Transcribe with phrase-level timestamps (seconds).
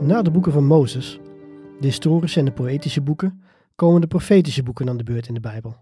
[0.00, 1.20] Na de boeken van Mozes,
[1.80, 3.42] de historische en de poëtische boeken,
[3.74, 5.76] komen de profetische boeken aan de beurt in de Bijbel.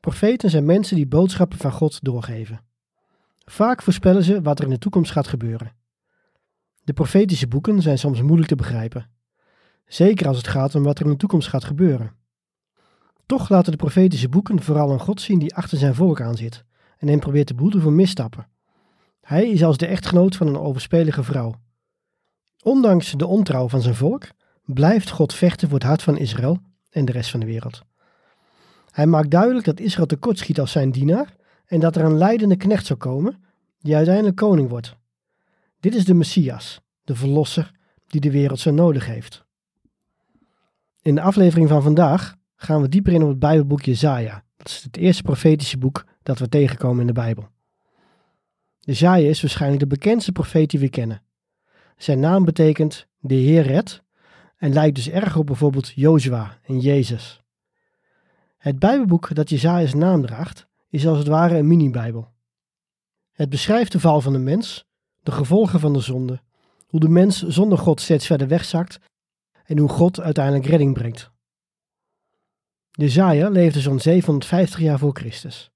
[0.00, 2.64] Profeten zijn mensen die boodschappen van God doorgeven.
[3.44, 5.72] Vaak voorspellen ze wat er in de toekomst gaat gebeuren.
[6.84, 9.10] De profetische boeken zijn soms moeilijk te begrijpen,
[9.86, 12.12] zeker als het gaat om wat er in de toekomst gaat gebeuren.
[13.26, 16.64] Toch laten de profetische boeken vooral een God zien die achter zijn volk aanzit
[16.98, 18.48] en hem probeert te boeten voor misstappen.
[19.20, 21.54] Hij is als de echtgenoot van een overspelige vrouw
[22.62, 24.28] Ondanks de ontrouw van zijn volk
[24.64, 26.58] blijft God vechten voor het hart van Israël
[26.90, 27.82] en de rest van de wereld.
[28.90, 32.86] Hij maakt duidelijk dat Israël tekortschiet als zijn dienaar en dat er een leidende knecht
[32.86, 33.42] zal komen
[33.80, 34.96] die uiteindelijk koning wordt.
[35.80, 37.70] Dit is de Messias, de verlosser
[38.06, 39.44] die de wereld zo nodig heeft.
[41.00, 44.44] In de aflevering van vandaag gaan we dieper in op het Bijbelboek Jezaja.
[44.56, 47.48] Dat is het eerste profetische boek dat we tegenkomen in de Bijbel.
[48.78, 51.22] Jezaja is waarschijnlijk de bekendste profeet die we kennen.
[52.02, 54.02] Zijn naam betekent de Heer redt
[54.56, 57.42] en lijkt dus erg op bijvoorbeeld Jozua en Jezus.
[58.56, 62.28] Het Bijbelboek dat Jezaja's naam draagt is als het ware een mini-Bijbel.
[63.32, 64.84] Het beschrijft de val van de mens,
[65.20, 66.40] de gevolgen van de zonde,
[66.86, 68.98] hoe de mens zonder God steeds verder wegzakt
[69.64, 71.30] en hoe God uiteindelijk redding brengt.
[72.90, 75.70] Jezaja leefde zo'n 750 jaar voor Christus.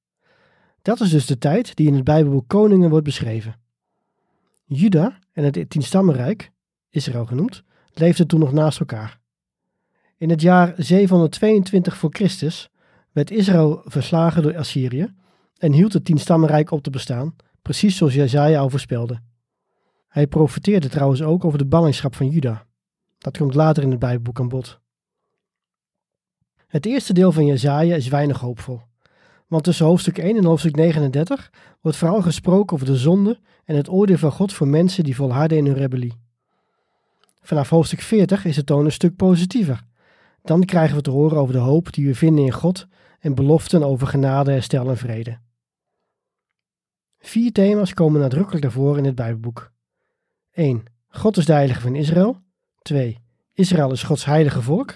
[0.82, 3.64] Dat is dus de tijd die in het Bijbelboek Koningen wordt beschreven.
[4.68, 6.52] Juda en het Tienstammenrijk,
[6.90, 7.62] Israël genoemd,
[7.92, 9.20] leefden toen nog naast elkaar.
[10.16, 12.70] In het jaar 722 voor Christus
[13.12, 15.14] werd Israël verslagen door Assyrië
[15.56, 19.20] en hield het Tienstammenrijk op te bestaan, precies zoals Jezaja al voorspelde.
[20.08, 22.66] Hij profeteerde trouwens ook over de ballingschap van Juda.
[23.18, 24.80] Dat komt later in het Bijbelboek aan bod.
[26.66, 28.80] Het eerste deel van Jezaja is weinig hoopvol.
[29.46, 31.50] Want tussen hoofdstuk 1 en hoofdstuk 39
[31.80, 35.58] wordt vooral gesproken over de zonde en het oordeel van God voor mensen die volharden
[35.58, 36.14] in hun rebellie.
[37.40, 39.84] Vanaf hoofdstuk 40 is de toon een stuk positiever.
[40.42, 42.86] Dan krijgen we te horen over de hoop die we vinden in God
[43.20, 45.38] en beloften over genade, herstel en vrede.
[47.18, 49.72] Vier thema's komen nadrukkelijk naar voren in het Bijbelboek.
[50.52, 50.84] 1.
[51.08, 52.40] God is de heilige van Israël.
[52.82, 53.18] 2.
[53.52, 54.94] Israël is Gods heilige volk.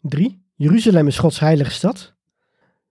[0.00, 0.42] 3.
[0.54, 2.14] Jeruzalem is Gods heilige stad.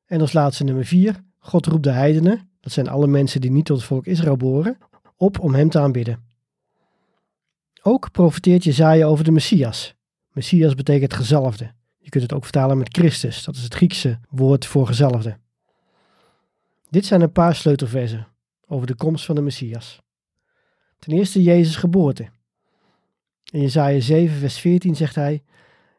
[0.06, 1.24] En als laatste nummer 4.
[1.38, 4.78] God roept de heidenen, dat zijn alle mensen die niet tot het volk Israël behoren,
[5.22, 6.24] op om hem te aanbidden.
[7.82, 9.96] Ook profeteert Jezaja over de Messias.
[10.32, 11.72] Messias betekent gezalfde.
[11.98, 15.38] Je kunt het ook vertalen met Christus, dat is het Griekse woord voor gezalfde.
[16.90, 18.28] Dit zijn een paar sleutelversen
[18.68, 20.02] over de komst van de Messias.
[21.00, 22.30] Ten eerste Jezus' geboorte.
[23.52, 25.44] In Jezaja 7 vers 14 zegt hij,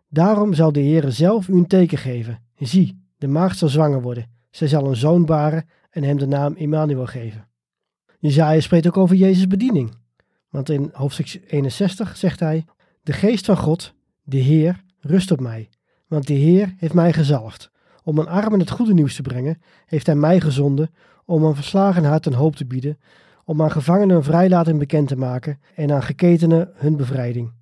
[0.08, 2.42] Daarom zal de Heere zelf u een teken geven.
[2.58, 4.30] Zie, de maagd zal zwanger worden.
[4.50, 7.50] Zij zal een zoon baren en hem de naam Immanuel geven.
[8.22, 9.94] Jezaja spreekt ook over Jezus' bediening.
[10.48, 12.64] Want in hoofdstuk 61 zegt hij,
[13.02, 15.68] De geest van God, de Heer, rust op mij.
[16.06, 17.70] Want de Heer heeft mij gezalfd.
[18.04, 20.94] Om een armen het goede nieuws te brengen, heeft hij mij gezonden
[21.24, 22.98] om een verslagen hart een hoop te bieden,
[23.44, 27.52] om aan gevangenen een vrijlating bekend te maken en aan geketenen hun bevrijding.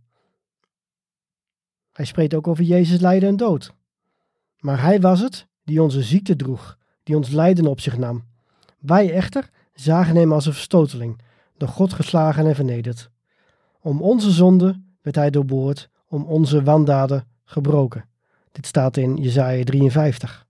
[1.93, 3.75] Hij spreekt ook over Jezus lijden en dood.
[4.59, 8.25] Maar hij was het die onze ziekte droeg, die ons lijden op zich nam.
[8.79, 11.21] Wij echter zagen hem als een verstoteling,
[11.57, 13.11] door God geslagen en vernederd.
[13.81, 18.09] Om onze zonde werd hij doorboord, om onze wandaden gebroken.
[18.53, 20.47] Dit staat in Jesaja 53.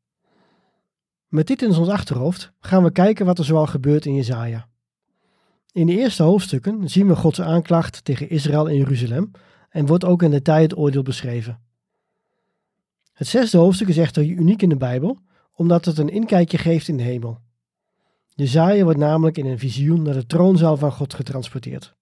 [1.29, 4.69] Met dit in ons achterhoofd gaan we kijken wat er zoal gebeurt in Jesaja.
[5.73, 9.31] In de eerste hoofdstukken zien we Gods aanklacht tegen Israël en Jeruzalem
[9.69, 11.61] en wordt ook in de tijd oordeel beschreven.
[13.13, 15.19] Het zesde hoofdstuk is echter uniek in de Bijbel,
[15.55, 17.39] omdat het een inkijkje geeft in de hemel.
[18.41, 21.95] Jezaja wordt namelijk in een visioen naar de troonzaal van God getransporteerd,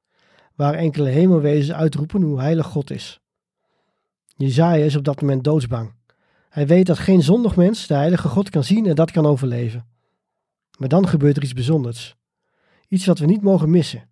[0.54, 3.20] waar enkele hemelwezens uitroepen hoe heilig God is.
[4.36, 5.92] Jezaja is op dat moment doodsbang.
[6.48, 9.86] Hij weet dat geen zondig mens de heilige God kan zien en dat kan overleven.
[10.78, 12.16] Maar dan gebeurt er iets bijzonders.
[12.88, 14.08] Iets wat we niet mogen missen.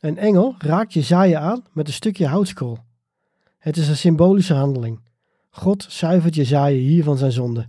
[0.00, 2.78] Een engel raakt Jezaja aan met een stukje houtskool.
[3.58, 5.00] Het is een symbolische handeling.
[5.50, 7.68] God zuivert Jezaja hier van zijn zonde.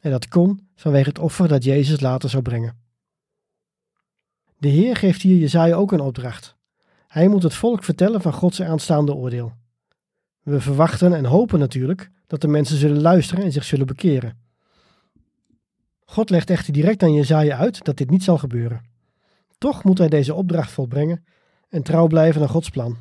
[0.00, 2.88] En dat kon vanwege het offer dat Jezus later zou brengen.
[4.60, 6.56] De Heer geeft hier Jezaja ook een opdracht.
[7.06, 9.52] Hij moet het volk vertellen van Gods aanstaande oordeel.
[10.42, 14.38] We verwachten en hopen natuurlijk dat de mensen zullen luisteren en zich zullen bekeren.
[16.04, 18.84] God legt echter direct aan Jezaja uit dat dit niet zal gebeuren.
[19.58, 21.24] Toch moet hij deze opdracht volbrengen
[21.68, 22.96] en trouw blijven aan Gods plan.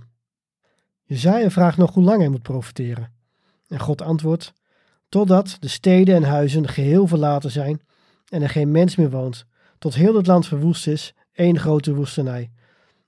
[1.03, 3.13] Jezaja vraagt nog hoe lang hij moet profiteren.
[3.67, 4.53] En God antwoordt,
[5.09, 7.81] totdat de steden en huizen geheel verlaten zijn
[8.29, 9.45] en er geen mens meer woont,
[9.77, 12.49] tot heel het land verwoest is, één grote woestenij,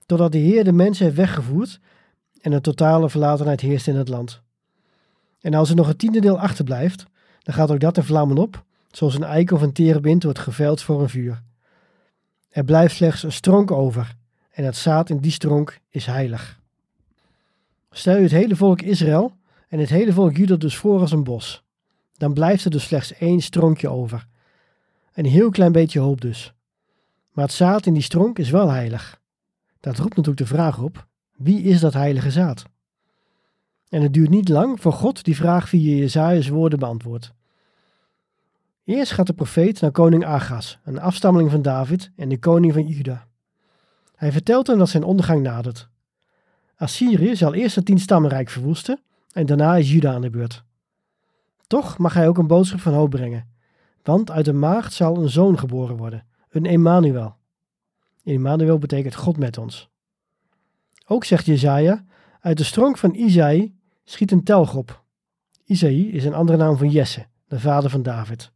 [0.05, 1.79] totdat de Heer de mensen heeft weggevoerd
[2.41, 4.41] en een totale verlatenheid heerst in het land.
[5.41, 7.05] En als er nog een tiende deel achterblijft,
[7.39, 10.81] dan gaat ook dat in vlammen op, zoals een eik of een terebint wordt geveld
[10.81, 11.41] voor een vuur.
[12.49, 14.15] Er blijft slechts een stronk over,
[14.51, 16.59] en het zaad in die stronk is heilig.
[17.89, 19.33] Stel je het hele volk Israël
[19.67, 21.63] en het hele volk Juda dus voor als een bos,
[22.17, 24.27] dan blijft er dus slechts één stronkje over.
[25.13, 26.53] Een heel klein beetje hoop dus.
[27.31, 29.21] Maar het zaad in die stronk is wel heilig.
[29.79, 32.63] Dat roept natuurlijk de vraag op: wie is dat heilige zaad?
[33.89, 37.33] En het duurt niet lang voor God die vraag via Jezaja's woorden beantwoordt.
[38.83, 42.87] Eerst gaat de profeet naar koning Agas, een afstammeling van David en de koning van
[42.87, 43.27] Juda.
[44.15, 45.89] Hij vertelt hem dat zijn ondergang nadert.
[46.75, 48.99] Assyrië zal eerst het tienstammenrijk verwoesten
[49.31, 50.63] en daarna is Juda aan de beurt.
[51.67, 53.47] Toch mag hij ook een boodschap van hoop brengen,
[54.03, 57.35] want uit de maagd zal een zoon geboren worden, een Emmanuel.
[58.23, 59.89] Emmanuel betekent God met ons.
[61.05, 62.05] Ook zegt Jezaja,
[62.39, 65.03] uit de stronk van Isaï schiet een telg op.
[65.65, 68.51] Isaï is een andere naam van Jesse, de vader van David.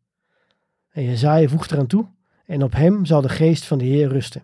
[0.90, 2.08] En Jezaja voegt eraan toe,
[2.46, 4.44] en op hem zal de geest van de Heer rusten.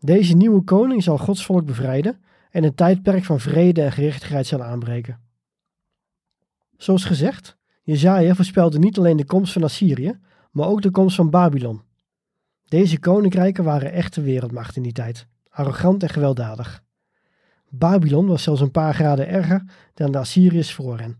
[0.00, 4.62] Deze nieuwe koning zal Gods volk bevrijden en een tijdperk van vrede en gerechtigheid zal
[4.62, 5.20] aanbreken.
[6.76, 10.18] Zoals gezegd, Jezaja voorspelde niet alleen de komst van Assyrië,
[10.52, 11.82] maar ook de komst van Babylon.
[12.68, 16.82] Deze koninkrijken waren echte wereldmacht in die tijd, arrogant en gewelddadig.
[17.68, 19.64] Babylon was zelfs een paar graden erger
[19.94, 21.18] dan de Assyriërs voor hen.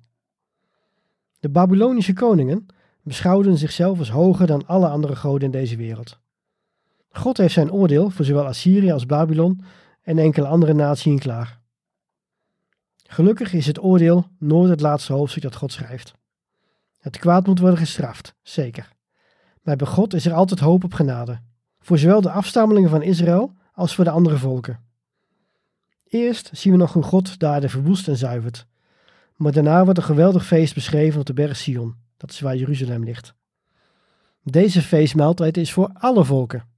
[1.38, 2.67] De Babylonische koningen
[3.02, 6.20] beschouwden zichzelf als hoger dan alle andere goden in deze wereld.
[7.11, 9.61] God heeft zijn oordeel voor zowel Assyrië als Babylon
[10.02, 11.61] en enkele andere naties klaar.
[13.06, 16.14] Gelukkig is het oordeel nooit het laatste hoofdstuk dat God schrijft.
[16.99, 18.92] Het kwaad moet worden gestraft, zeker.
[19.62, 21.41] Maar bij God is er altijd hoop op genade,
[21.81, 24.81] voor zowel de afstammelingen van Israël als voor de andere volken.
[26.05, 28.67] Eerst zien we nog hoe God de aarde verwoest en zuivert.
[29.37, 33.05] Maar daarna wordt een geweldig feest beschreven op de berg Sion, dat is waar Jeruzalem
[33.05, 33.35] ligt.
[34.43, 36.69] Deze feestmaaltijd is voor alle volken.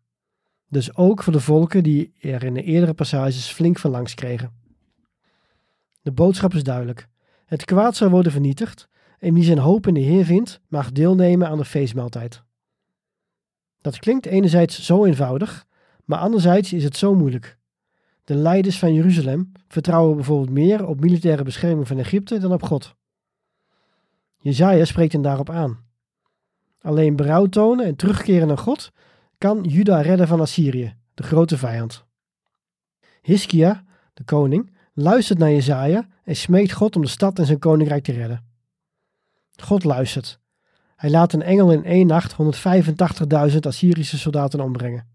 [0.69, 4.53] Dus ook voor de volken die er in de eerdere passages flink van langs kregen.
[6.03, 7.09] De boodschap is duidelijk.
[7.47, 8.89] Het kwaad zal worden vernietigd
[9.19, 12.43] en wie zijn hoop in de Heer vindt, mag deelnemen aan de feestmaaltijd.
[13.85, 15.67] Dat klinkt enerzijds zo eenvoudig,
[16.05, 17.59] maar anderzijds is het zo moeilijk.
[18.25, 22.95] De leiders van Jeruzalem vertrouwen bijvoorbeeld meer op militaire bescherming van Egypte dan op God.
[24.37, 25.79] Jezaja spreekt hen daarop aan.
[26.81, 28.93] Alleen berouw tonen en terugkeren naar God
[29.39, 32.05] kan Juda redden van Assyrië, de grote vijand.
[33.23, 38.05] Hiskia, de koning, luistert naar Jezaja en smeekt God om de stad en zijn koninkrijk
[38.05, 38.45] te redden.
[39.57, 40.43] God luistert.
[41.05, 42.33] Hij laat een engel in één nacht
[43.53, 45.07] 185.000 Assyrische soldaten ombrengen.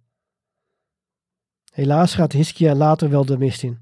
[1.72, 3.78] Helaas gaat Hiskia later wel de mist in.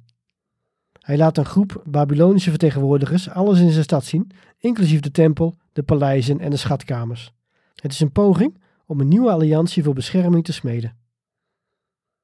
[0.99, 5.83] Hij laat een groep Babylonische vertegenwoordigers alles in zijn stad zien, inclusief de tempel, de
[5.83, 7.33] paleizen en de schatkamers.
[7.75, 10.95] Het is een poging om een nieuwe alliantie voor bescherming te smeden.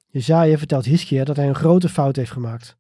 [0.08, 2.78] Jezaja vertelt Hiskia dat hij een grote fout heeft gemaakt.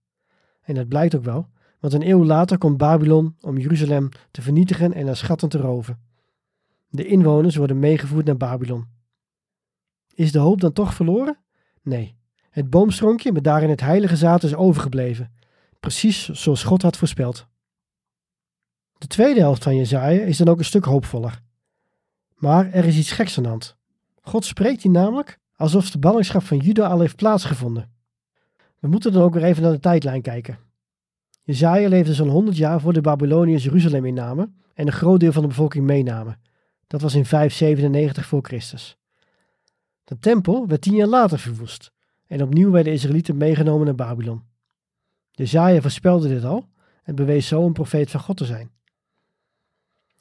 [0.61, 1.47] En dat blijkt ook wel,
[1.79, 6.11] want een eeuw later komt Babylon om Jeruzalem te vernietigen en haar schatten te roven.
[6.95, 8.85] De inwoners worden meegevoerd naar Babylon.
[10.13, 11.37] Is de hoop dan toch verloren?
[11.81, 12.15] Nee.
[12.49, 15.33] Het boomstronkje met daarin het heilige zaad is overgebleven,
[15.79, 17.47] precies zoals God had voorspeld.
[18.97, 21.41] De tweede helft van Jezaja is dan ook een stuk hoopvoller.
[22.35, 23.77] Maar er is iets geks aan de hand.
[24.21, 27.91] God spreekt hier namelijk alsof de ballingschap van Juda al heeft plaatsgevonden.
[28.79, 30.57] We moeten dan ook weer even naar de tijdlijn kijken.
[31.43, 35.41] Jezaja leefde zo'n 100 jaar voor de Babyloniërs Jeruzalem innamen en een groot deel van
[35.41, 36.39] de bevolking meenamen.
[36.93, 38.97] Dat was in 597 voor Christus.
[40.03, 41.91] De tempel werd tien jaar later verwoest
[42.27, 44.43] en opnieuw werden de Israëlieten meegenomen naar Babylon.
[45.31, 46.69] Jezaja voorspelde dit al
[47.03, 48.71] en bewees zo een profeet van God te zijn.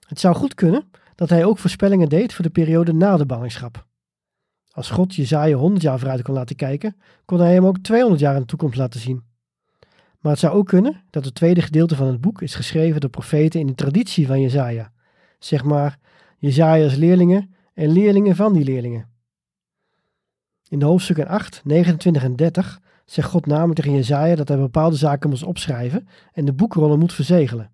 [0.06, 3.86] Het zou goed kunnen dat hij ook voorspellingen deed voor de periode na de ballingschap.
[4.70, 8.34] Als God Jezaja 100 jaar vooruit kon laten kijken, kon hij hem ook 200 jaar
[8.34, 9.22] in de toekomst laten zien.
[10.20, 13.10] Maar het zou ook kunnen dat het tweede gedeelte van het boek is geschreven door
[13.10, 14.92] profeten in de traditie van Jezaja.
[15.38, 15.98] Zeg maar,
[16.42, 19.08] Jezaja's leerlingen en leerlingen van die leerlingen.
[20.68, 24.96] In de hoofdstukken 8, 29 en 30 zegt God namelijk tegen Jezaja dat hij bepaalde
[24.96, 27.70] zaken moest opschrijven en de boekrollen moet verzegelen.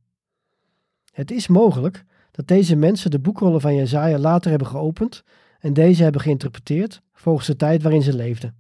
[1.13, 5.25] Het is mogelijk dat deze mensen de boekrollen van Jezaja later hebben geopend
[5.61, 8.57] en deze hebben geïnterpreteerd volgens de tijd waarin ze leefden.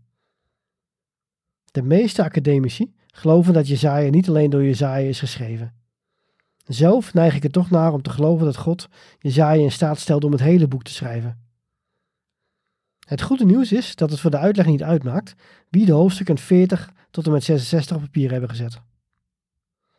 [1.70, 5.74] De meeste academici geloven dat Jezaja niet alleen door Jezaja is geschreven.
[6.68, 10.26] Zelf neig ik er toch naar om te geloven dat God Jezaja in staat stelde
[10.26, 11.46] om het hele boek te schrijven.
[13.06, 15.34] Het goede nieuws is dat het voor de uitleg niet uitmaakt
[15.70, 18.80] wie de hoofdstukken 40 tot en met 66 op papier hebben gezet.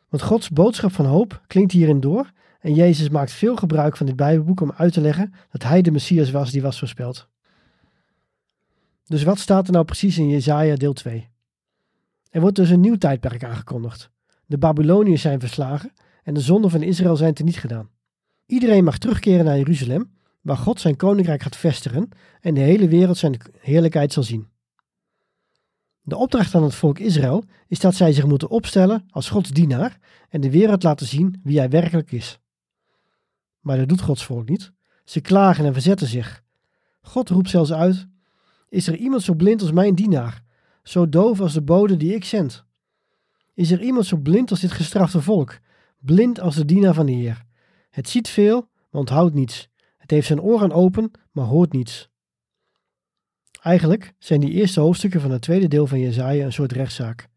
[0.09, 4.15] Want Gods boodschap van hoop klinkt hierin door en Jezus maakt veel gebruik van dit
[4.15, 7.27] Bijbelboek om uit te leggen dat hij de Messias was die was voorspeld.
[9.05, 11.29] Dus wat staat er nou precies in Jesaja deel 2?
[12.29, 14.09] Er wordt dus een nieuw tijdperk aangekondigd.
[14.45, 15.93] De Babyloniërs zijn verslagen
[16.29, 17.89] en de zonden van Israël zijn teniet gedaan.
[18.45, 22.09] Iedereen mag terugkeren naar Jeruzalem, waar God zijn koninkrijk gaat vestigen
[22.41, 24.47] en de hele wereld zijn heerlijkheid zal zien.
[26.01, 29.99] De opdracht aan het volk Israël is dat zij zich moeten opstellen als Gods dienaar
[30.29, 32.39] en de wereld laten zien wie hij werkelijk is.
[33.59, 34.71] Maar dat doet Gods volk niet.
[35.03, 36.43] Ze klagen en verzetten zich.
[37.01, 38.07] God roept zelfs uit:
[38.69, 40.43] Is er iemand zo blind als mijn dienaar,
[40.83, 42.65] zo doof als de bode die ik zend?
[43.53, 45.59] Is er iemand zo blind als dit gestrafte volk,
[45.99, 47.45] blind als de dienaar van de Heer?
[47.89, 49.69] Het ziet veel, maar onthoudt niets.
[49.97, 52.09] Het heeft zijn oren open, maar hoort niets.
[53.61, 57.27] Eigenlijk zijn die eerste hoofdstukken van het tweede deel van Jezaja een soort rechtszaak.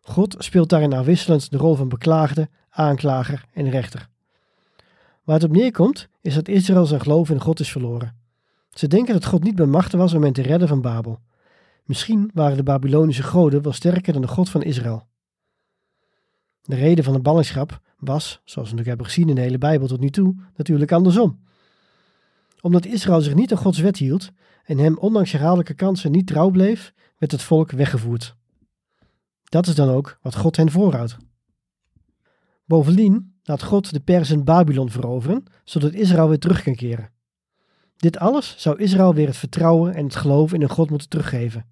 [0.00, 4.08] God speelt daarin afwisselend de rol van beklaagde, aanklager en rechter.
[5.24, 8.16] Waar het op neerkomt, is dat Israël zijn geloof in God is verloren.
[8.70, 11.18] Ze denken dat God niet bij machten was om hen te redden van Babel.
[11.84, 15.06] Misschien waren de Babylonische goden wel sterker dan de God van Israël.
[16.66, 19.86] De reden van de ballingschap was, zoals we natuurlijk hebben gezien in de hele Bijbel
[19.86, 21.44] tot nu toe, natuurlijk andersom.
[22.60, 24.30] Omdat Israël zich niet aan Gods wet hield
[24.64, 28.36] en hem ondanks herhaaldelijke kansen niet trouw bleef, werd het volk weggevoerd.
[29.44, 31.16] Dat is dan ook wat God hen voorhoudt.
[32.64, 37.10] Bovendien laat God de Persen Babylon veroveren, zodat Israël weer terug kan keren.
[37.96, 41.66] Dit alles zou Israël weer het vertrouwen en het geloof in een God moeten teruggeven.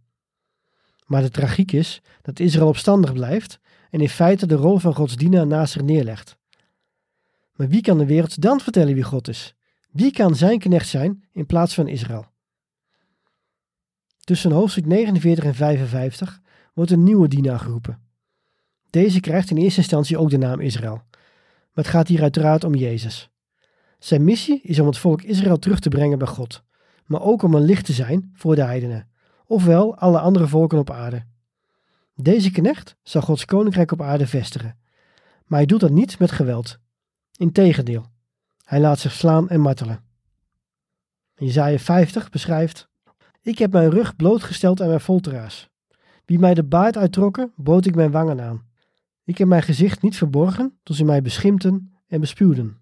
[1.04, 5.16] Maar de tragiek is dat Israël opstandig blijft en in feite de rol van Gods
[5.16, 6.36] dienaar naast zich neerlegt.
[7.52, 9.54] Maar wie kan de wereld dan vertellen wie God is?
[9.90, 12.26] Wie kan zijn knecht zijn in plaats van Israël?
[14.20, 16.40] Tussen hoofdstuk 49 en 55
[16.74, 17.98] wordt een nieuwe dienaar geroepen.
[18.90, 21.02] Deze krijgt in eerste instantie ook de naam Israël,
[21.72, 23.30] maar het gaat hier uiteraard om Jezus.
[23.98, 26.62] Zijn missie is om het volk Israël terug te brengen bij God,
[27.06, 29.08] maar ook om een licht te zijn voor de heidenen,
[29.46, 31.24] ofwel alle andere volken op aarde.
[32.14, 34.78] Deze knecht zal Gods koninkrijk op aarde vestigen,
[35.46, 36.78] maar hij doet dat niet met geweld.
[37.36, 38.06] Integendeel,
[38.64, 40.02] hij laat zich slaan en martelen.
[41.34, 42.88] Jezaja 50 beschrijft:
[43.42, 45.68] Ik heb mijn rug blootgesteld aan mijn folteraars.
[46.24, 48.66] Wie mij de baard uittrokken, bood ik mijn wangen aan.
[49.24, 52.78] Ik heb mijn gezicht niet verborgen, tot ze mij beschimpten en bespuwden.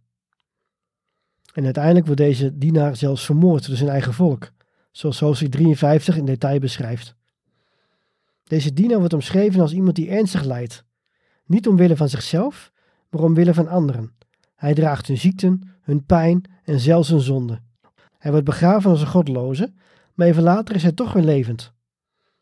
[1.55, 4.53] En uiteindelijk wordt deze dienaar zelfs vermoord door zijn eigen volk,
[4.93, 7.15] zoals hoofdstuk 53 in detail beschrijft.
[8.45, 10.85] Deze dienaar wordt omschreven als iemand die ernstig lijdt,
[11.47, 12.73] niet omwille van zichzelf,
[13.11, 14.13] maar omwille van anderen.
[14.55, 17.61] Hij draagt hun ziekten, hun pijn en zelfs hun zonde.
[18.19, 19.73] Hij wordt begraven als een godloze,
[20.15, 21.73] maar even later is hij toch weer levend.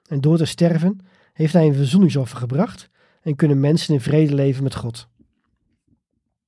[0.07, 0.99] En door te sterven
[1.33, 2.89] heeft hij een verzoeningsoffer gebracht
[3.23, 5.09] en kunnen mensen in vrede leven met God.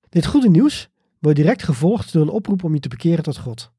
[0.08, 3.72] Dit goede nieuws wordt direct gevolgd door een oproep om je te bekeren tot God.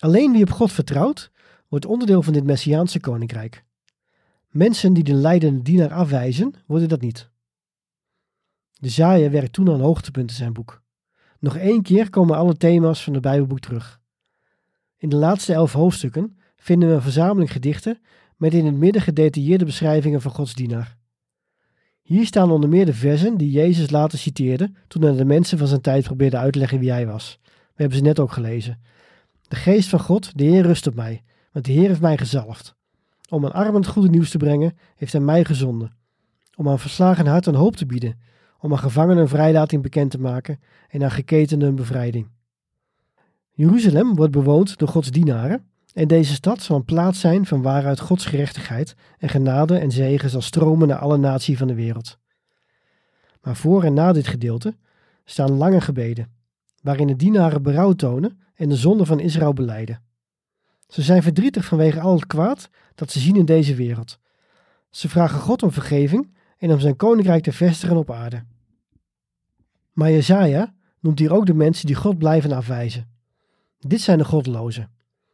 [0.00, 1.30] Alleen wie op God vertrouwt,
[1.68, 3.64] wordt onderdeel van dit Messiaanse koninkrijk.
[4.48, 7.30] Mensen die de leidende dienaar afwijzen, worden dat niet.
[8.72, 10.82] De zaaier werkt toen aan hoogtepunt in zijn boek.
[11.38, 14.00] Nog één keer komen alle thema's van het Bijbelboek terug.
[14.96, 18.00] In de laatste elf hoofdstukken vinden we een verzameling gedichten
[18.36, 20.96] met in het midden gedetailleerde beschrijvingen van Gods dienaar.
[22.02, 25.66] Hier staan onder meer de versen die Jezus later citeerde toen hij de mensen van
[25.66, 27.38] zijn tijd probeerde uit te leggen wie hij was.
[27.44, 28.80] We hebben ze net ook gelezen.
[29.50, 32.74] De geest van God, de Heer rust op mij, want de Heer heeft mij gezalfd.
[33.28, 35.92] Om aan armen het goede nieuws te brengen, heeft hij mij gezonden.
[36.56, 38.20] Om aan verslagen hart een hoop te bieden,
[38.60, 42.28] om aan gevangenen een vrijlating bekend te maken en aan geketenden een bevrijding.
[43.50, 45.64] Jeruzalem wordt bewoond door Gods dienaren
[45.94, 50.30] En deze stad zal een plaats zijn van waaruit Gods gerechtigheid en genade en zegen
[50.30, 52.18] zal stromen naar alle naties van de wereld.
[53.42, 54.76] Maar voor en na dit gedeelte
[55.24, 56.28] staan lange gebeden,
[56.82, 60.02] waarin de dienaren berouw tonen en de zonde van Israël beleiden.
[60.88, 64.18] Ze zijn verdrietig vanwege al het kwaad dat ze zien in deze wereld.
[64.90, 68.44] Ze vragen God om vergeving en om zijn koninkrijk te vestigen op aarde.
[69.92, 73.08] Maar Jezaja noemt hier ook de mensen die God blijven afwijzen.
[73.78, 74.90] Dit zijn de goddelozen.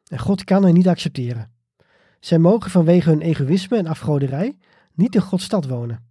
[0.09, 1.51] En God kan hen niet accepteren.
[2.21, 4.59] Zij mogen vanwege hun egoïsme en afgoderij
[4.95, 6.05] niet in Gods stad wonen.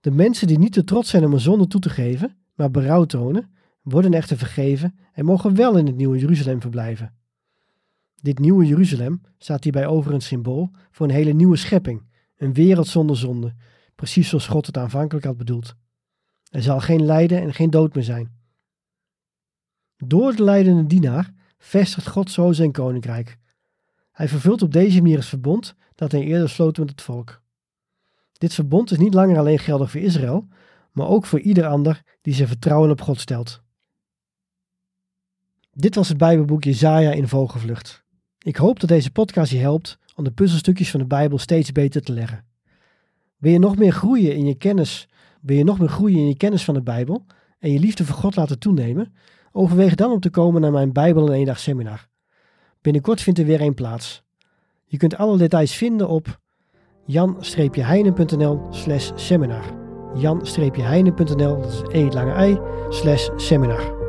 [0.00, 3.04] De mensen die niet te trots zijn om een zonde toe te geven, maar berouw
[3.04, 3.50] tonen,
[3.82, 7.14] worden echter vergeven en mogen wel in het nieuwe Jeruzalem verblijven.
[8.20, 12.02] Dit nieuwe Jeruzalem staat hierbij over een symbool voor een hele nieuwe schepping,
[12.36, 13.54] een wereld zonder zonde,
[13.94, 15.74] precies zoals God het aanvankelijk had bedoeld.
[16.50, 18.40] Er zal geen lijden en geen dood meer zijn.
[19.96, 23.38] Door de leidende dienaar vestigt God zo zijn koninkrijk.
[24.12, 27.42] Hij vervult op deze manier het verbond dat hij eerder sloot met het volk.
[28.32, 30.48] Dit verbond is niet langer alleen geldig voor Israël,
[30.92, 33.61] maar ook voor ieder ander die zijn vertrouwen op God stelt.
[35.74, 38.04] Dit was het Bijbelboek Jezaja in vogelvlucht.
[38.38, 42.02] Ik hoop dat deze podcast je helpt om de puzzelstukjes van de Bijbel steeds beter
[42.02, 42.44] te leggen.
[43.36, 45.08] Wil je nog meer groeien in je kennis,
[45.40, 47.24] wil je nog meer groeien in je kennis van de Bijbel
[47.58, 49.14] en je liefde voor God laten toenemen?
[49.52, 52.08] Overweeg dan om te komen naar mijn Bijbel één dag seminar.
[52.80, 54.22] Binnenkort vindt er weer een plaats.
[54.86, 56.40] Je kunt alle details vinden op
[57.04, 59.80] jan-heinen.nl slash seminar
[60.14, 64.01] jan-heinen.nl, dat is e lange i, slash seminar.